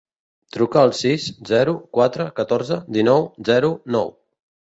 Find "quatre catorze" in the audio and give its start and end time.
1.99-2.79